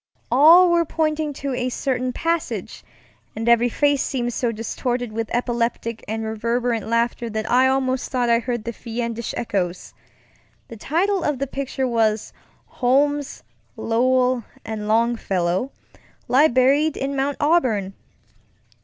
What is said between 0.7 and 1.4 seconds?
were pointing